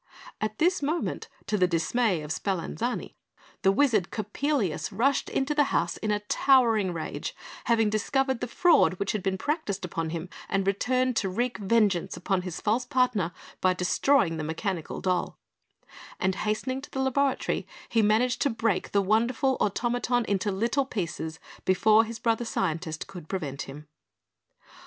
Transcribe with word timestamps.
At 0.41 0.57
this 0.57 0.81
moment, 0.81 1.27
to 1.45 1.59
the 1.59 1.67
dismay 1.67 2.23
of 2.23 2.31
Spallanzani, 2.31 3.13
the 3.61 3.71
wizard, 3.71 4.09
Coppelius, 4.09 4.91
rushed 4.91 5.29
into 5.29 5.53
the 5.53 5.65
house 5.65 5.97
in 5.97 6.09
a 6.09 6.21
towering 6.21 6.91
rage, 6.91 7.35
having 7.65 7.87
discovered 7.91 8.41
the 8.41 8.47
fraud 8.47 8.95
which 8.95 9.11
had 9.11 9.21
been 9.21 9.37
practised 9.37 9.85
upon 9.85 10.09
him 10.09 10.27
and 10.49 10.65
returned 10.65 11.15
to 11.17 11.29
wreak 11.29 11.59
vengeance 11.59 12.17
upon 12.17 12.41
his 12.41 12.59
false 12.59 12.83
partner 12.83 13.31
by 13.61 13.75
destroying 13.75 14.37
the 14.37 14.43
mechanical 14.43 15.01
doll; 15.01 15.37
and 16.19 16.33
hastening 16.33 16.81
to 16.81 16.89
the 16.89 16.99
laboratory, 16.99 17.67
he 17.87 18.01
managed 18.01 18.41
to 18.41 18.49
break 18.49 18.93
the 18.93 19.03
wonderful 19.03 19.55
automaton 19.61 20.25
into 20.25 20.51
little 20.51 20.87
pieces 20.87 21.39
before 21.63 22.05
his 22.05 22.17
brother 22.17 22.43
scientist 22.43 23.05
could 23.05 23.29
prevent 23.29 23.69
him. 23.69 23.87